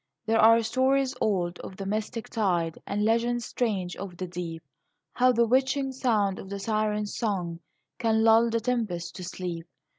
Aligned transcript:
There 0.25 0.39
are 0.39 0.63
stories 0.63 1.13
old, 1.21 1.59
of 1.59 1.77
the 1.77 1.85
mystic 1.85 2.27
tide, 2.27 2.79
And 2.87 3.05
legends 3.05 3.45
strange, 3.45 3.95
of 3.97 4.17
the 4.17 4.25
deep, 4.25 4.63
How 5.13 5.31
the 5.31 5.45
witching 5.45 5.91
sound 5.91 6.39
of 6.39 6.49
the 6.49 6.57
siren's 6.57 7.15
song 7.15 7.59
Can 7.99 8.23
lull 8.23 8.49
the 8.49 8.61
tempest 8.61 9.15
to 9.17 9.23
sleep. 9.23 9.67